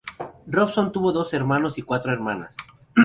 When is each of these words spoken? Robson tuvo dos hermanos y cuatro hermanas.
Robson 0.47 0.91
tuvo 0.91 1.11
dos 1.11 1.31
hermanos 1.31 1.77
y 1.77 1.83
cuatro 1.83 2.11
hermanas. 2.11 2.57